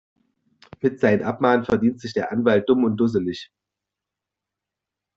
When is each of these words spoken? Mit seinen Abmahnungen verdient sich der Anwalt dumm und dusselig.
Mit 0.81 0.99
seinen 0.99 1.21
Abmahnungen 1.21 1.65
verdient 1.67 1.99
sich 2.01 2.13
der 2.15 2.31
Anwalt 2.31 2.67
dumm 2.67 2.85
und 2.85 2.97
dusselig. 2.97 3.51